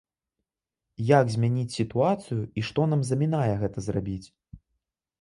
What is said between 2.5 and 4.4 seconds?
і што нам замінае гэта зрабіць?